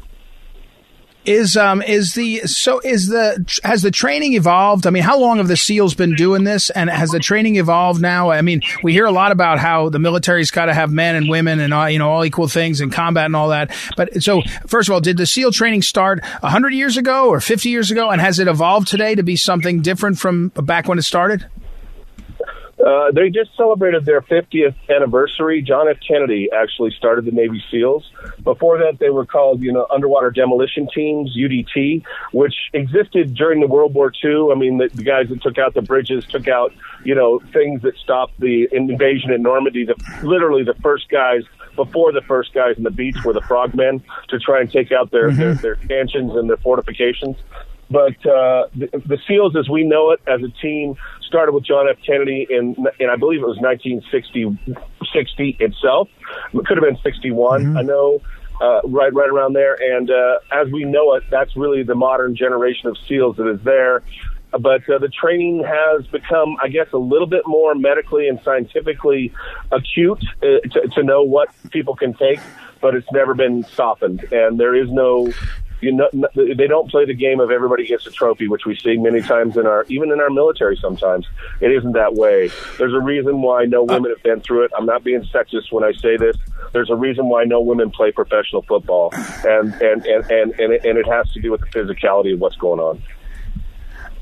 [1.24, 4.86] Is um is the so is the has the training evolved?
[4.86, 8.00] I mean, how long have the SEALs been doing this, and has the training evolved
[8.02, 8.30] now?
[8.30, 11.28] I mean, we hear a lot about how the military's got to have men and
[11.28, 13.74] women and all you know all equal things in combat and all that.
[13.96, 17.70] But so first of all, did the SEAL training start hundred years ago or fifty
[17.70, 21.02] years ago, and has it evolved today to be something different from back when it
[21.02, 21.46] started?
[22.78, 25.62] Uh, they just celebrated their 50th anniversary.
[25.62, 25.96] John F.
[26.06, 28.10] Kennedy actually started the Navy SEALs.
[28.42, 33.68] Before that, they were called, you know, Underwater Demolition Teams (UDT), which existed during the
[33.68, 34.48] World War II.
[34.52, 36.72] I mean, the, the guys that took out the bridges, took out,
[37.04, 39.84] you know, things that stopped the invasion at Normandy.
[39.84, 41.42] The, literally, the first guys
[41.76, 45.10] before the first guys on the beach were the frogmen to try and take out
[45.10, 45.38] their mm-hmm.
[45.38, 47.36] their, their stanchions and their fortifications.
[47.90, 50.96] But uh, the, the SEALs, as we know it, as a team,
[51.34, 51.96] started with John F.
[52.06, 54.56] Kennedy in, in I believe it was 1960
[55.12, 56.08] 60 itself.
[56.52, 57.62] It could have been 61.
[57.64, 57.76] Mm-hmm.
[57.76, 58.20] I know.
[58.60, 62.36] Uh, right, right around there, and uh, as we know it, that's really the modern
[62.36, 64.04] generation of SEALs that is there
[64.52, 69.32] but uh, the training has become, I guess, a little bit more medically and scientifically
[69.72, 72.38] acute uh, to, to, know what people can take,
[72.80, 74.24] but it's never been softened.
[74.30, 75.32] And there is no
[75.80, 78.96] you know, they don't play the game of everybody gets a trophy, which we see
[78.96, 81.26] many times in our, even in our military sometimes.
[81.60, 82.50] It isn't that way.
[82.78, 83.94] There's a reason why no uh.
[83.94, 84.72] women have been through it.
[84.76, 86.36] I'm not being sexist when I say this.
[86.72, 89.10] There's a reason why no women play professional football,
[89.46, 92.40] and and and and and it, and it has to do with the physicality of
[92.40, 93.02] what's going on.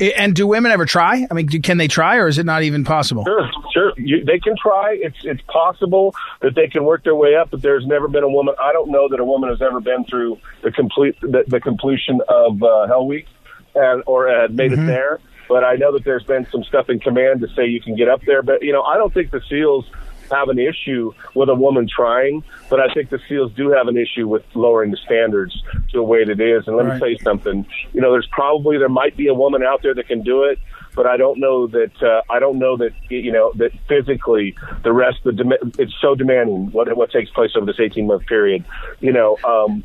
[0.01, 1.27] And do women ever try?
[1.31, 3.25] I mean, can they try, or is it not even possible?
[3.25, 3.93] Sure, sure.
[3.97, 4.99] You, they can try.
[5.01, 8.29] It's it's possible that they can work their way up, but there's never been a
[8.29, 8.55] woman.
[8.61, 12.21] I don't know that a woman has ever been through the complete the, the completion
[12.29, 13.27] of uh, Hell Week,
[13.75, 14.83] and or had made mm-hmm.
[14.83, 15.21] it there.
[15.49, 18.09] But I know that there's been some stuff in command to say you can get
[18.09, 18.43] up there.
[18.43, 19.85] But you know, I don't think the SEALs
[20.33, 23.97] have an issue with a woman trying, but I think the SEALs do have an
[23.97, 26.67] issue with lowering the standards to the way it is.
[26.67, 26.95] And let right.
[26.95, 27.67] me tell you something.
[27.93, 30.59] You know, there's probably there might be a woman out there that can do it,
[30.95, 34.93] but I don't know that uh, I don't know that you know that physically the
[34.93, 38.65] rest the dem- it's so demanding what what takes place over this 18 month period.
[39.01, 39.85] You know, um,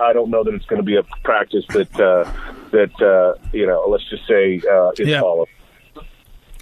[0.00, 2.30] I don't know that it's going to be a practice that uh,
[2.70, 3.86] that uh, you know.
[3.88, 5.20] Let's just say uh, is yeah.
[5.20, 5.48] followed.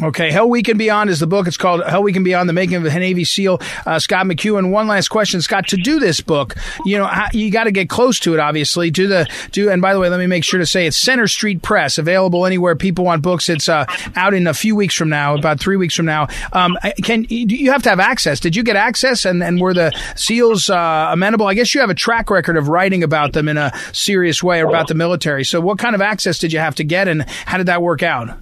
[0.02, 1.46] Okay, Hell Week and Beyond is the book.
[1.46, 3.62] It's called Hell Week and Beyond: The Making of a Navy SEAL.
[3.86, 4.70] Uh, Scott McEwen.
[4.70, 5.68] One last question, Scott.
[5.68, 6.54] To do this book,
[6.84, 8.40] you know, you got to get close to it.
[8.40, 9.70] Obviously, do the do.
[9.70, 12.44] And by the way, let me make sure to say it's Center Street Press, available
[12.44, 13.48] anywhere people want books.
[13.48, 16.28] It's uh, out in a few weeks from now, about three weeks from now.
[16.52, 18.38] Um, can you have to have access?
[18.38, 19.24] Did you get access?
[19.24, 21.46] And and were the SEALs uh, amenable?
[21.46, 24.60] I guess you have a track record of writing about them in a serious way
[24.60, 25.44] about the military.
[25.44, 28.02] So, what kind of access did you have to get, and how did that work
[28.02, 28.38] out?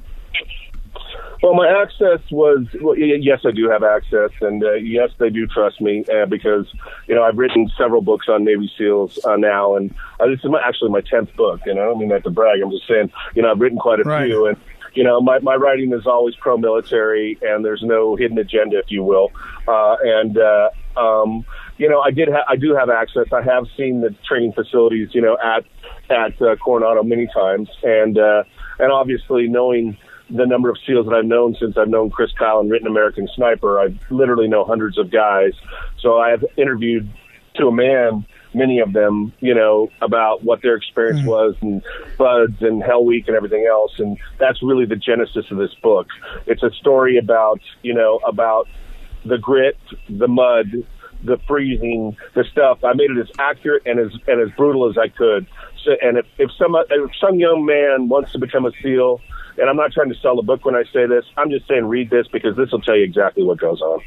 [1.44, 5.46] Well, my access was well, yes, I do have access, and uh, yes, they do
[5.46, 6.66] trust me uh, because
[7.06, 10.50] you know I've written several books on Navy SEALs uh, now, and uh, this is
[10.50, 11.60] my, actually my tenth book.
[11.66, 12.62] You know, I don't mean that to brag.
[12.62, 14.24] I'm just saying, you know, I've written quite a right.
[14.24, 14.56] few, and
[14.94, 19.02] you know, my my writing is always pro-military, and there's no hidden agenda, if you
[19.04, 19.30] will,
[19.68, 20.38] uh, and.
[20.38, 21.44] Uh, um,
[21.76, 22.28] you know, I did.
[22.28, 23.26] Ha- I do have access.
[23.32, 25.64] I have seen the training facilities, you know, at
[26.08, 28.44] at uh, Coronado many times, and uh,
[28.78, 29.98] and obviously knowing
[30.30, 33.28] the number of SEALs that I've known since I've known Chris Kyle and written American
[33.34, 33.80] Sniper.
[33.80, 35.52] I literally know hundreds of guys.
[36.00, 37.08] So I have interviewed
[37.56, 41.26] to a man many of them, you know, about what their experience mm.
[41.26, 41.82] was and
[42.16, 43.92] BUD/S and Hell Week and everything else.
[43.98, 46.06] And that's really the genesis of this book.
[46.46, 48.68] It's a story about, you know, about
[49.24, 49.76] the grit,
[50.08, 50.86] the mud,
[51.24, 52.84] the freezing, the stuff.
[52.84, 55.46] I made it as accurate and as and as brutal as I could.
[55.82, 59.20] So, and if if some if some young man wants to become a SEAL,
[59.58, 61.24] and I'm not trying to sell a book when I say this.
[61.36, 64.00] I'm just saying read this because this will tell you exactly what goes on.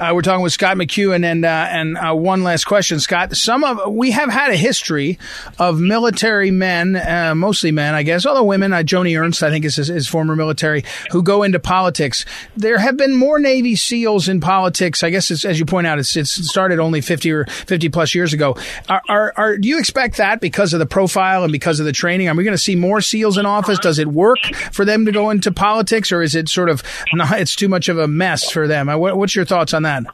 [0.00, 3.36] Uh, we're talking with Scott McEwen, and uh, and uh, one last question, Scott.
[3.36, 5.18] Some of we have had a history
[5.58, 8.72] of military men, uh, mostly men, I guess, although women.
[8.72, 12.24] Uh, Joni Ernst, I think, is, is former military who go into politics.
[12.56, 15.02] There have been more Navy SEALs in politics.
[15.02, 18.32] I guess, as you point out, it's it's started only fifty or fifty plus years
[18.32, 18.56] ago.
[18.88, 21.92] Are, are, are do you expect that because of the profile and because of the
[21.92, 22.28] training?
[22.28, 23.78] Are we going to see more SEALs in office?
[23.78, 24.38] Does it work
[24.72, 27.38] for them to go into politics, or is it sort of not?
[27.38, 28.88] It's too much of a mess for them.
[28.88, 30.04] Uh, what, what's your thoughts on that?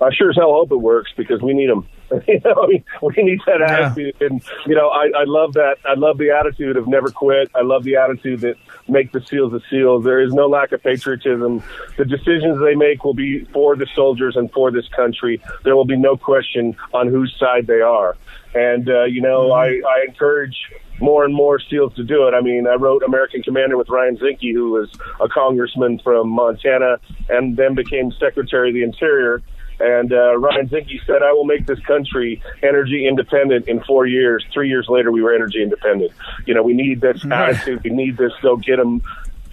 [0.00, 1.88] I sure as hell hope it works because we need them.
[2.28, 3.88] you know, I mean, we need that yeah.
[3.88, 5.78] attitude, and you know, I, I love that.
[5.84, 7.50] I love the attitude of never quit.
[7.54, 8.56] I love the attitude that
[8.88, 10.04] make the SEALs the SEALs.
[10.04, 11.62] There is no lack of patriotism.
[11.96, 15.42] The decisions they make will be for the soldiers and for this country.
[15.64, 18.16] There will be no question on whose side they are.
[18.54, 19.86] And uh, you know, mm-hmm.
[19.86, 20.56] I, I encourage
[21.00, 22.34] more and more SEALs to do it.
[22.34, 24.88] I mean, I wrote American Commander with Ryan Zinke, who was
[25.20, 29.42] a congressman from Montana and then became Secretary of the Interior.
[29.78, 34.44] And uh, Ryan Zinke said, I will make this country energy independent in four years.
[34.52, 36.12] Three years later, we were energy independent.
[36.46, 37.84] You know, we need this attitude.
[37.84, 39.02] We need this go get them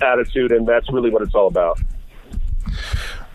[0.01, 0.53] attitude.
[0.53, 1.77] And that's really what it's all about.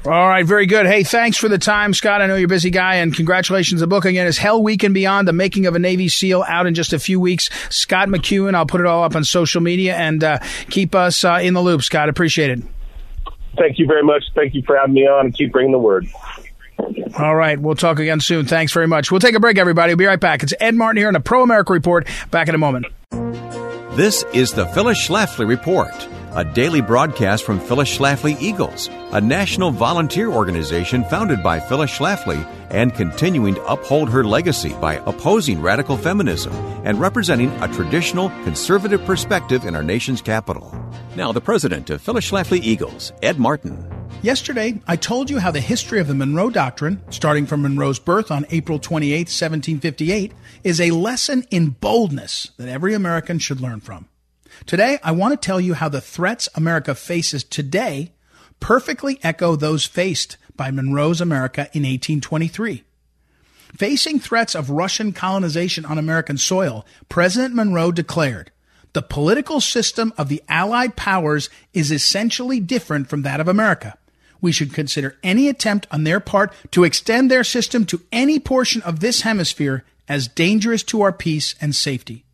[0.09, 0.87] All right, very good.
[0.87, 2.23] Hey, thanks for the time, Scott.
[2.23, 3.83] I know you're a busy guy, and congratulations.
[3.83, 6.67] The book again is Hell Week and Beyond: The Making of a Navy SEAL, out
[6.67, 7.51] in just a few weeks.
[7.69, 8.55] Scott McEwen.
[8.55, 10.39] I'll put it all up on social media and uh,
[10.71, 11.83] keep us uh, in the loop.
[11.83, 12.61] Scott, appreciate it.
[13.59, 14.25] Thank you very much.
[14.35, 16.07] Thank you for having me on, and keep bringing the word.
[17.19, 17.61] All right.
[17.61, 18.47] We'll talk again soon.
[18.47, 19.11] Thanks very much.
[19.11, 19.91] We'll take a break, everybody.
[19.91, 20.43] We'll be right back.
[20.43, 22.09] It's Ed Martin here on the Pro America Report.
[22.31, 22.87] Back in a moment.
[23.95, 25.93] This is the Phyllis Schlafly Report,
[26.35, 32.45] a daily broadcast from Phyllis Schlafly Eagles, a national volunteer organization founded by Phyllis Schlafly
[32.71, 36.53] and continuing to uphold her legacy by opposing radical feminism
[36.85, 40.75] and representing a traditional conservative perspective in our nation's capital.
[41.17, 43.87] Now, the president of Phyllis Schlafly Eagles, Ed Martin.
[44.21, 48.31] Yesterday, I told you how the history of the Monroe Doctrine, starting from Monroe's birth
[48.31, 50.33] on April 28, 1758,
[50.65, 54.09] is a lesson in boldness that every American should learn from.
[54.67, 58.13] Today, I want to tell you how the threats America faces today
[58.61, 62.85] perfectly echo those faced by Monroe's America in 1823.
[63.77, 68.51] Facing threats of Russian colonization on American soil, President Monroe declared,
[68.95, 73.99] the political system of the Allied powers is essentially different from that of America
[74.41, 78.83] we should consider any attempt on their part to extend their system to any portion
[78.83, 82.25] of this hemisphere as dangerous to our peace and safety.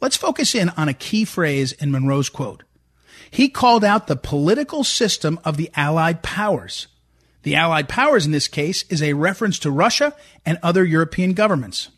[0.00, 2.62] Let's focus in on a key phrase in Monroe's quote.
[3.30, 6.86] He called out the political system of the Allied powers.
[7.42, 11.88] The Allied powers in this case is a reference to Russia and other European governments.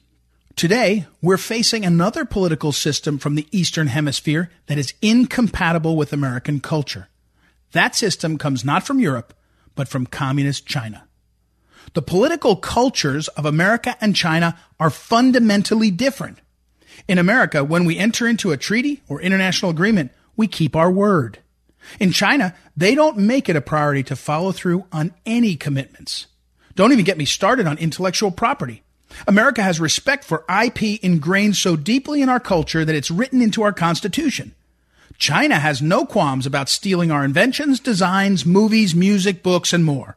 [0.57, 6.61] Today, we're facing another political system from the Eastern Hemisphere that is incompatible with American
[6.61, 7.09] culture.
[7.72, 9.34] That system comes not from Europe,
[9.74, 11.07] but from communist China.
[11.94, 16.38] The political cultures of America and China are fundamentally different.
[17.07, 21.38] In America, when we enter into a treaty or international agreement, we keep our word.
[22.01, 26.26] In China, they don't make it a priority to follow through on any commitments.
[26.74, 28.82] Don't even get me started on intellectual property.
[29.26, 33.62] America has respect for IP ingrained so deeply in our culture that it's written into
[33.62, 34.55] our Constitution.
[35.18, 40.16] China has no qualms about stealing our inventions, designs, movies, music, books, and more.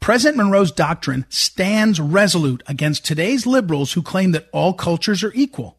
[0.00, 5.76] President Monroe's doctrine stands resolute against today's liberals who claim that all cultures are equal.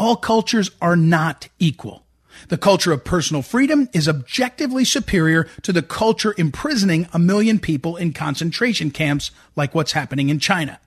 [0.00, 2.06] All cultures are not equal.
[2.48, 7.98] The culture of personal freedom is objectively superior to the culture imprisoning a million people
[7.98, 10.80] in concentration camps like what's happening in China.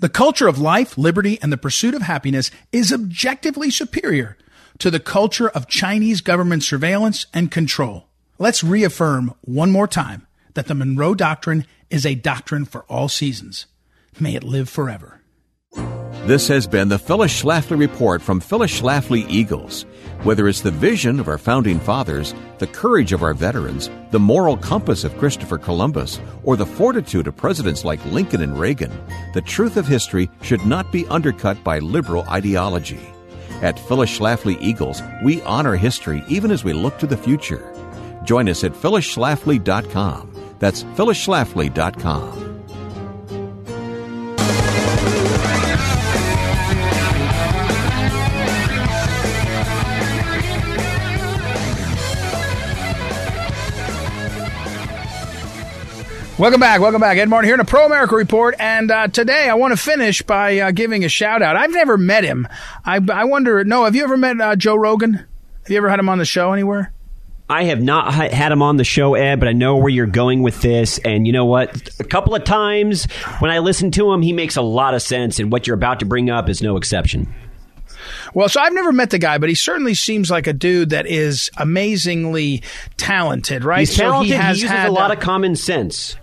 [0.00, 4.36] The culture of life, liberty, and the pursuit of happiness is objectively superior
[4.78, 8.08] to the culture of Chinese government surveillance and control.
[8.38, 13.64] Let's reaffirm one more time that the Monroe Doctrine is a doctrine for all seasons.
[14.20, 15.19] May it live forever.
[16.26, 19.86] This has been the Phyllis Schlafly Report from Phyllis Schlafly Eagles.
[20.22, 24.54] Whether it's the vision of our founding fathers, the courage of our veterans, the moral
[24.58, 28.92] compass of Christopher Columbus, or the fortitude of presidents like Lincoln and Reagan,
[29.32, 33.00] the truth of history should not be undercut by liberal ideology.
[33.62, 37.74] At Phyllis Schlafly Eagles, we honor history even as we look to the future.
[38.24, 40.56] Join us at phyllisschlafly.com.
[40.58, 42.49] That's phyllisschlafly.com.
[56.40, 56.80] Welcome back.
[56.80, 57.18] Welcome back.
[57.18, 58.54] Ed Martin here in a Pro America Report.
[58.58, 61.54] And uh, today I want to finish by uh, giving a shout out.
[61.54, 62.48] I've never met him.
[62.82, 65.12] I, I wonder, no, have you ever met uh, Joe Rogan?
[65.16, 66.94] Have you ever had him on the show anywhere?
[67.50, 70.40] I have not had him on the show, Ed, but I know where you're going
[70.42, 70.96] with this.
[71.00, 71.90] And you know what?
[72.00, 73.04] A couple of times
[73.40, 75.40] when I listen to him, he makes a lot of sense.
[75.40, 77.30] And what you're about to bring up is no exception.
[78.32, 81.06] Well, so I've never met the guy, but he certainly seems like a dude that
[81.06, 82.62] is amazingly
[82.96, 83.80] talented, right?
[83.80, 84.30] He's talented.
[84.30, 86.16] So he, has he uses a lot uh, of common sense.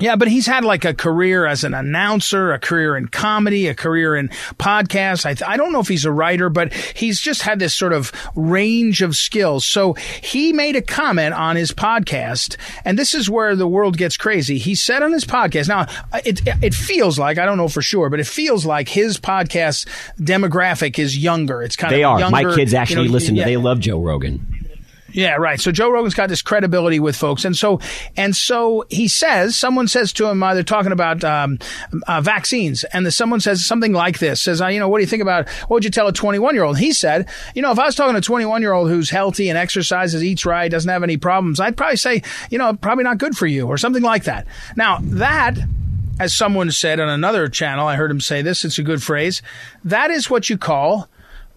[0.00, 3.74] Yeah, but he's had like a career as an announcer, a career in comedy, a
[3.74, 4.28] career in
[4.58, 5.26] podcasts.
[5.26, 7.92] I, th- I don't know if he's a writer, but he's just had this sort
[7.92, 9.64] of range of skills.
[9.66, 14.16] So he made a comment on his podcast, and this is where the world gets
[14.16, 14.58] crazy.
[14.58, 15.86] He said on his podcast, now
[16.24, 19.86] it, it feels like, I don't know for sure, but it feels like his podcast
[20.18, 21.62] demographic is younger.
[21.62, 22.20] It's kind They of are.
[22.20, 23.36] younger, My kids actually you know, listen.
[23.36, 23.44] yeah.
[23.44, 24.46] to They love Joe Rogan.
[25.12, 25.58] Yeah, right.
[25.58, 27.80] So Joe Rogan's got this credibility with folks, and so
[28.16, 29.56] and so he says.
[29.56, 31.58] Someone says to him, uh, they're talking about um,
[32.06, 35.02] uh, vaccines, and the, someone says something like this: says, uh, you know, what do
[35.02, 35.48] you think about?
[35.48, 36.78] What would you tell a 21 year old?
[36.78, 39.48] He said, you know, if I was talking to a 21 year old who's healthy
[39.48, 43.16] and exercises, eats right, doesn't have any problems, I'd probably say, you know, probably not
[43.16, 44.46] good for you, or something like that.
[44.76, 45.56] Now that.
[46.20, 48.64] As someone said on another channel, I heard him say this.
[48.64, 49.40] It's a good phrase.
[49.84, 51.08] That is what you call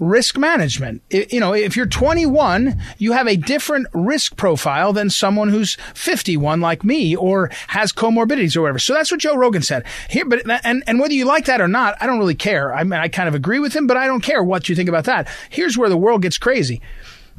[0.02, 1.02] risk management.
[1.12, 6.60] You know, if you're 21, you have a different risk profile than someone who's 51
[6.60, 8.80] like me or has comorbidities or whatever.
[8.80, 9.86] So that's what Joe Rogan said.
[10.10, 12.74] Here, but and and whether you like that or not, I don't really care.
[12.74, 14.90] I mean, I kind of agree with him, but I don't care what you think
[14.90, 15.30] about that.
[15.50, 16.82] Here's where the world gets crazy.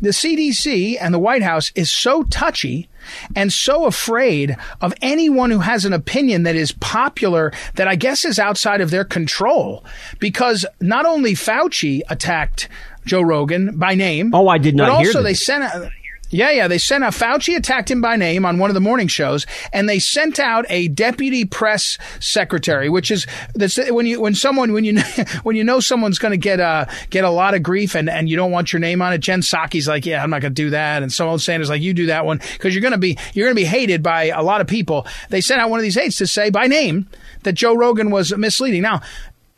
[0.01, 2.89] The CDC and the White House is so touchy
[3.35, 8.25] and so afraid of anyone who has an opinion that is popular that I guess
[8.25, 9.85] is outside of their control
[10.19, 12.69] because not only Fauci attacked
[13.05, 14.35] Joe Rogan by name.
[14.35, 15.91] Oh, I did not But also they sent a,
[16.33, 19.07] yeah, yeah, they sent out Fauci attacked him by name on one of the morning
[19.07, 24.35] shows, and they sent out a deputy press secretary, which is that's when you when
[24.35, 24.99] someone when you
[25.43, 28.31] when you know someone's going to get uh get a lot of grief and and
[28.31, 29.19] you don't want your name on it.
[29.19, 31.93] Jen Psaki's like, yeah, I'm not going to do that, and Symone Sanders like, you
[31.93, 34.43] do that one because you're going to be you're going to be hated by a
[34.43, 35.07] lot of people.
[35.29, 37.09] They sent out one of these aides to say by name
[37.43, 38.81] that Joe Rogan was misleading.
[38.81, 39.03] Now,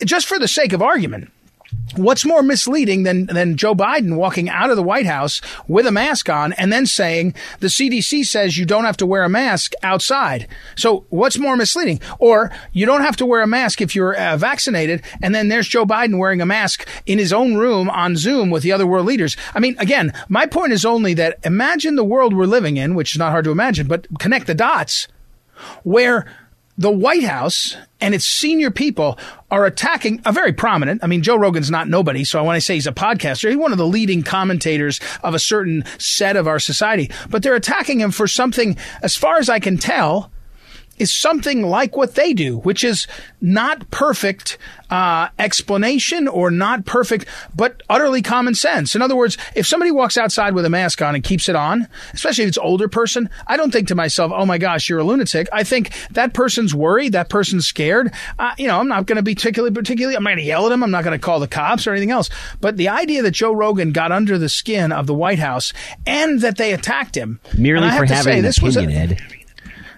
[0.05, 1.31] just for the sake of argument.
[1.97, 5.93] What's more misleading than, than Joe Biden walking out of the White House with a
[5.93, 9.75] mask on and then saying the CDC says you don't have to wear a mask
[9.83, 10.49] outside?
[10.77, 12.01] So what's more misleading?
[12.19, 15.69] Or you don't have to wear a mask if you're uh, vaccinated and then there's
[15.69, 19.07] Joe Biden wearing a mask in his own room on Zoom with the other world
[19.07, 19.37] leaders.
[19.55, 23.15] I mean, again, my point is only that imagine the world we're living in, which
[23.15, 25.07] is not hard to imagine, but connect the dots
[25.85, 26.27] where
[26.77, 29.19] the White House and its senior people
[29.55, 31.05] are attacking a very prominent.
[31.05, 33.71] I mean, Joe Rogan's not nobody, so when I say he's a podcaster, he's one
[33.71, 37.09] of the leading commentators of a certain set of our society.
[37.31, 40.33] But they're attacking him for something, as far as I can tell,
[40.99, 43.07] is something like what they do, which is
[43.41, 44.59] not perfect
[44.91, 48.95] uh, explanation or not perfect, but utterly common sense.
[48.95, 51.89] In other words, if somebody walks outside with a mask on and keeps it on,
[52.13, 55.01] especially if it's an older person, I don't think to myself, "Oh my gosh, you're
[55.01, 58.13] a lunatic." I think that person's worried, that person's scared.
[58.39, 60.17] Uh, you know, I'm not going to be particularly, particularly.
[60.17, 60.85] I'm not going to yell at him.
[60.85, 62.31] I'm not going to call the cops or anything else.
[62.61, 65.73] But the idea that Joe Rogan got under the skin of the White House
[66.07, 69.44] and that they attacked him merely for having say, an this opinion, was a, Ed.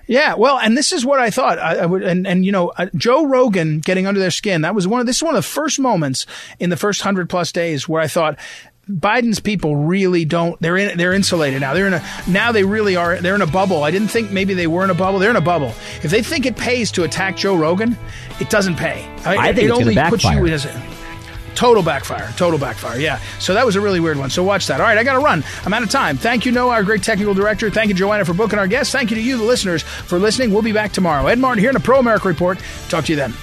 [0.06, 1.58] Yeah, well, and this is what I thought.
[1.58, 4.62] I, I would, and and you know, uh, Joe Rogan getting under their skin.
[4.62, 6.26] That was one of this is one of the first moments
[6.58, 8.38] in the first hundred plus days where I thought.
[8.88, 10.60] Biden's people really don't.
[10.62, 10.96] They're in.
[10.96, 11.74] They're insulated now.
[11.74, 12.04] They're in a.
[12.28, 13.16] Now they really are.
[13.16, 13.82] They're in a bubble.
[13.82, 15.18] I didn't think maybe they were in a bubble.
[15.18, 15.74] They're in a bubble.
[16.04, 17.98] If they think it pays to attack Joe Rogan,
[18.38, 19.04] it doesn't pay.
[19.24, 20.95] I it, think it only puts you as a
[21.56, 22.32] total backfire.
[22.36, 22.98] Total backfire.
[23.00, 23.20] Yeah.
[23.38, 24.30] So that was a really weird one.
[24.30, 24.80] So watch that.
[24.80, 25.42] All right, I got to run.
[25.64, 26.16] I'm out of time.
[26.16, 27.70] Thank you, Noah, our great technical director.
[27.70, 28.92] Thank you, Joanna, for booking our guests.
[28.92, 30.52] Thank you to you, the listeners, for listening.
[30.52, 31.26] We'll be back tomorrow.
[31.26, 32.58] Ed Martin here in the Pro America Report.
[32.88, 33.34] Talk to you then.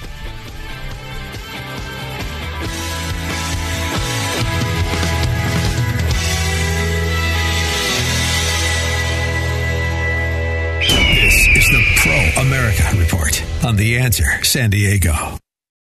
[11.16, 15.43] This is the Pro America Report on The Answer San Diego.